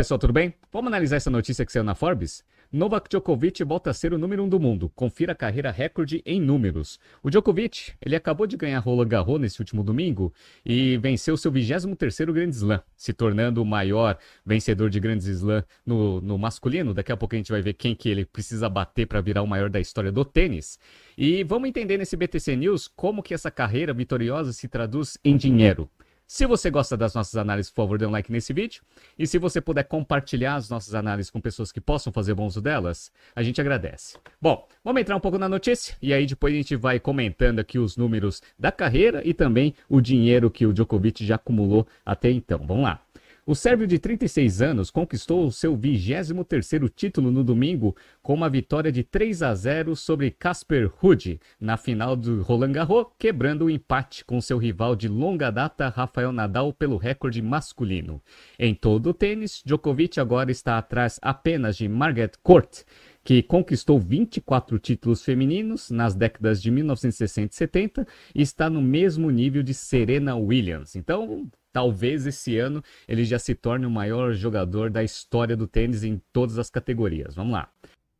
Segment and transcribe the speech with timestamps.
[0.00, 0.54] pessoal, tudo bem?
[0.72, 2.42] Vamos analisar essa notícia que saiu na Forbes?
[2.72, 4.90] Novak Djokovic volta a ser o número um do mundo.
[4.94, 6.98] Confira a carreira recorde em números.
[7.22, 10.32] O Djokovic, ele acabou de ganhar Roland Garros nesse último domingo
[10.64, 16.22] e venceu seu 23º Grand Slam, se tornando o maior vencedor de Grand Slam no,
[16.22, 16.94] no masculino.
[16.94, 19.46] Daqui a pouco a gente vai ver quem que ele precisa bater para virar o
[19.46, 20.78] maior da história do tênis.
[21.18, 25.90] E vamos entender nesse BTC News como que essa carreira vitoriosa se traduz em dinheiro.
[26.32, 28.84] Se você gosta das nossas análises, por favor, dê um like nesse vídeo.
[29.18, 32.60] E se você puder compartilhar as nossas análises com pessoas que possam fazer bom uso
[32.60, 34.16] delas, a gente agradece.
[34.40, 37.80] Bom, vamos entrar um pouco na notícia e aí depois a gente vai comentando aqui
[37.80, 42.64] os números da carreira e também o dinheiro que o Djokovic já acumulou até então.
[42.64, 43.02] Vamos lá.
[43.46, 48.92] O sérvio de 36 anos conquistou o seu 23º título no domingo com uma vitória
[48.92, 54.24] de 3 a 0 sobre Casper Ruud na final do Roland Garros, quebrando o empate
[54.26, 58.22] com seu rival de longa data Rafael Nadal pelo recorde masculino.
[58.58, 62.82] Em todo o tênis, Djokovic agora está atrás apenas de Margaret Court,
[63.24, 69.30] que conquistou 24 títulos femininos nas décadas de 1960 e 70 e está no mesmo
[69.30, 70.96] nível de Serena Williams.
[70.96, 76.04] Então, talvez esse ano ele já se torne o maior jogador da história do tênis
[76.04, 77.34] em todas as categorias.
[77.34, 77.70] Vamos lá.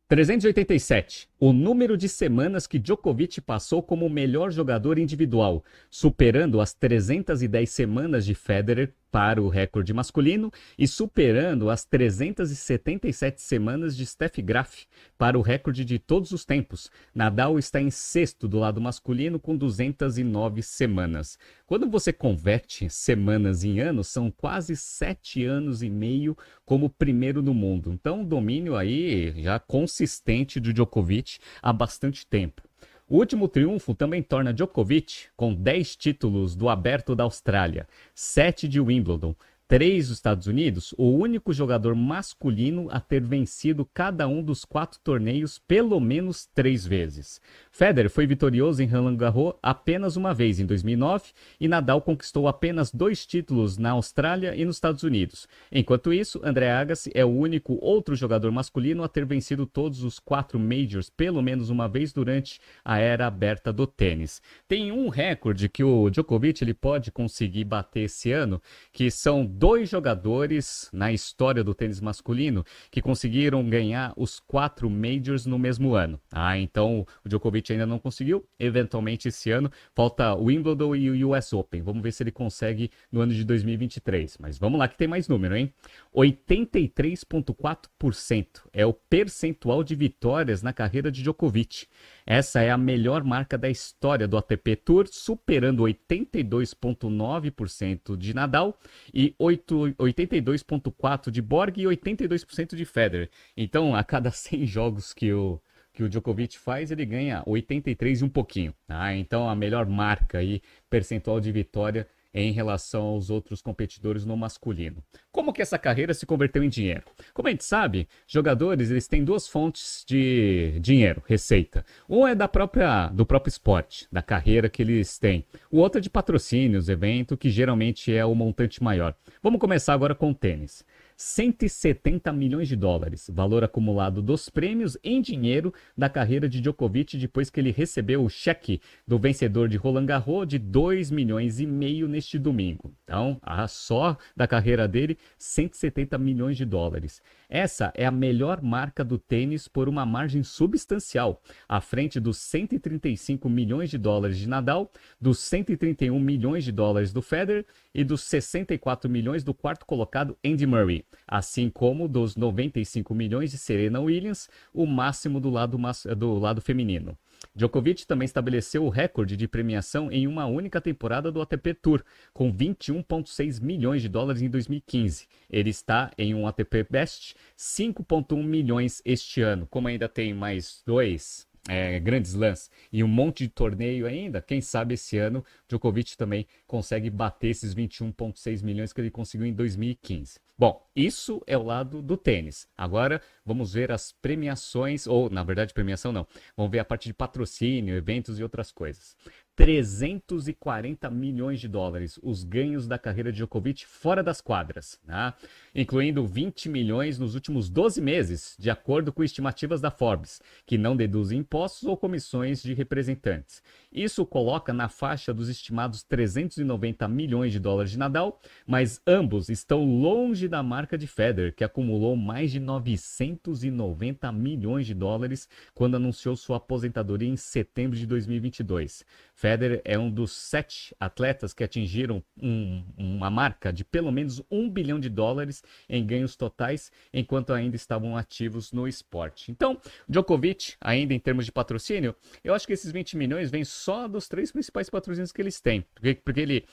[0.09, 1.30] 387.
[1.43, 7.71] O número de semanas que Djokovic passou como o melhor jogador individual, superando as 310
[7.71, 14.85] semanas de Federer para o recorde masculino e superando as 377 semanas de Steph Graf
[15.19, 16.91] para o recorde de todos os tempos.
[17.15, 21.39] Nadal está em sexto do lado masculino com 209 semanas.
[21.67, 27.55] Quando você converte semanas em anos, são quase sete anos e meio como primeiro no
[27.55, 27.93] mundo.
[27.93, 31.30] Então, domínio aí já consistente do Djokovic
[31.63, 32.63] há bastante tempo.
[33.09, 38.81] O último triunfo também torna Djokovic com 10 títulos do Aberto da Austrália, 7 de
[38.81, 39.35] Wimbledon,
[39.71, 44.99] três dos Estados Unidos, o único jogador masculino a ter vencido cada um dos quatro
[44.99, 47.41] torneios pelo menos três vezes.
[47.71, 51.27] Federer foi vitorioso em Roland Garros apenas uma vez, em 2009,
[51.61, 55.47] e Nadal conquistou apenas dois títulos na Austrália e nos Estados Unidos.
[55.71, 60.19] Enquanto isso, André Agassi é o único outro jogador masculino a ter vencido todos os
[60.19, 64.43] quatro majors pelo menos uma vez durante a era aberta do tênis.
[64.67, 68.61] Tem um recorde que o Djokovic ele pode conseguir bater esse ano,
[68.93, 75.45] que são dois jogadores na história do tênis masculino que conseguiram ganhar os quatro majors
[75.45, 76.19] no mesmo ano.
[76.33, 78.43] Ah, então o Djokovic ainda não conseguiu.
[78.59, 81.83] Eventualmente esse ano falta o Wimbledon e o US Open.
[81.83, 84.39] Vamos ver se ele consegue no ano de 2023.
[84.39, 85.71] Mas vamos lá que tem mais número, hein?
[86.17, 91.87] 83,4% é o percentual de vitórias na carreira de Djokovic.
[92.25, 98.79] Essa é a melhor marca da história do ATP Tour, superando 82,9% de Nadal
[99.13, 103.31] e 82,4% de Borg e 82% de Federer.
[103.57, 105.61] Então, a cada 100 jogos que o,
[105.93, 108.75] que o Djokovic faz, ele ganha 83 e um pouquinho.
[108.87, 109.15] Tá?
[109.15, 115.03] Então, a melhor marca aí, percentual de vitória em relação aos outros competidores no masculino.
[115.33, 117.03] Como que essa carreira se converteu em dinheiro?
[117.35, 121.85] Como a gente sabe, jogadores eles têm duas fontes de dinheiro, receita.
[122.09, 125.45] Um é da própria do próprio esporte, da carreira que eles têm.
[125.71, 129.15] O outro é de patrocínios, evento, que geralmente é o montante maior.
[129.43, 130.85] Vamos começar agora com o tênis.
[131.23, 137.51] 170 milhões de dólares, valor acumulado dos prêmios em dinheiro da carreira de Djokovic depois
[137.51, 142.09] que ele recebeu o cheque do vencedor de Roland Garros de 2 milhões e meio
[142.09, 142.95] neste domingo.
[143.05, 147.21] Então, a só da carreira dele, 170 milhões de dólares.
[147.51, 153.47] Essa é a melhor marca do tênis por uma margem substancial, à frente dos 135
[153.47, 159.11] milhões de dólares de Nadal, dos 131 milhões de dólares do Federer e dos 64
[159.11, 164.87] milhões do quarto colocado Andy Murray, assim como dos 95 milhões de Serena Williams, o
[164.87, 165.79] máximo do lado,
[166.17, 167.17] do lado feminino.
[167.55, 172.53] Djokovic também estabeleceu o recorde de premiação em uma única temporada do ATP Tour, com
[172.53, 175.27] 21,6 milhões de dólares em 2015.
[175.49, 179.67] Ele está em um ATP Best 5,1 milhões este ano.
[179.71, 184.61] Como ainda tem mais dois é, grandes lãs e um monte de torneio ainda, quem
[184.61, 190.41] sabe esse ano Djokovic também consegue bater esses 21,6 milhões que ele conseguiu em 2015.
[190.59, 192.69] Bom, isso é o lado do tênis.
[192.77, 196.27] Agora vamos ver as premiações, ou na verdade premiação não,
[196.57, 199.17] vamos ver a parte de patrocínio, eventos e outras coisas.
[199.61, 205.35] 340 milhões de dólares os ganhos da carreira de Djokovic fora das quadras, né?
[205.75, 210.97] incluindo 20 milhões nos últimos 12 meses, de acordo com estimativas da Forbes, que não
[210.97, 213.63] deduzem impostos ou comissões de representantes.
[213.93, 219.85] Isso coloca na faixa dos estimados 390 milhões de dólares de Nadal, mas ambos estão
[219.85, 226.35] longe da marca de Federer, que acumulou mais de 990 milhões de dólares quando anunciou
[226.35, 229.05] sua aposentadoria em setembro de 2022.
[229.35, 229.50] Federer
[229.85, 234.99] é um dos sete atletas que atingiram um, uma marca de pelo menos um bilhão
[234.99, 239.51] de dólares em ganhos totais, enquanto ainda estavam ativos no esporte.
[239.51, 244.07] Então, Djokovic, ainda em termos de patrocínio, eu acho que esses 20 milhões vêm só
[244.07, 245.85] dos três principais patrocínios que eles têm.
[245.95, 246.65] Porque, porque ele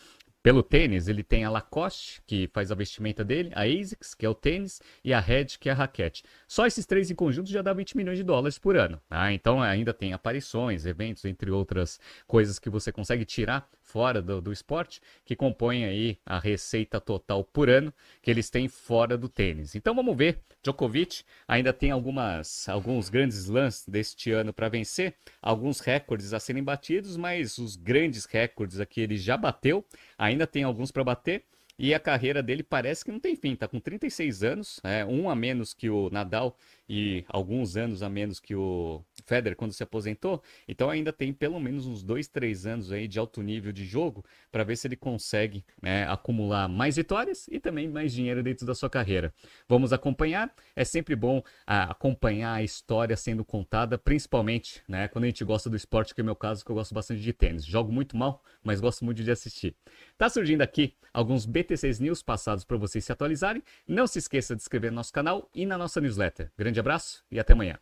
[0.48, 4.30] pelo tênis, ele tem a Lacoste, que faz a vestimenta dele, a ASICS, que é
[4.30, 6.24] o tênis, e a Red, que é a raquete.
[6.48, 8.98] Só esses três em conjunto já dá 20 milhões de dólares por ano.
[9.10, 9.34] Tá?
[9.34, 14.52] Então ainda tem aparições, eventos, entre outras coisas que você consegue tirar fora do, do
[14.52, 19.76] esporte, que compõem aí a receita total por ano que eles têm fora do tênis.
[19.76, 25.80] Então vamos ver, Djokovic ainda tem algumas, alguns grandes slams deste ano para vencer, alguns
[25.80, 29.86] recordes a serem batidos, mas os grandes recordes aqui ele já bateu,
[30.18, 31.44] ainda tem alguns para bater.
[31.80, 35.30] E a carreira dele parece que não tem fim, tá com 36 anos, é, um
[35.30, 36.58] a menos que o Nadal
[36.90, 40.42] e alguns anos a menos que o Federer quando se aposentou.
[40.68, 44.24] Então ainda tem pelo menos uns dois, três anos aí de alto nível de jogo
[44.52, 48.74] para ver se ele consegue né, acumular mais vitórias e também mais dinheiro dentro da
[48.74, 49.34] sua carreira.
[49.68, 50.54] Vamos acompanhar.
[50.76, 55.76] É sempre bom acompanhar a história sendo contada, principalmente né, quando a gente gosta do
[55.76, 57.66] esporte, que é o meu caso, que eu gosto bastante de tênis.
[57.66, 59.76] Jogo muito mal, mas gosto muito de assistir.
[60.18, 63.62] Tá surgindo aqui alguns BTCs News passados para vocês se atualizarem.
[63.88, 66.52] Não se esqueça de inscrever no nosso canal e na nossa newsletter.
[66.78, 67.80] Grande abraço e até amanhã.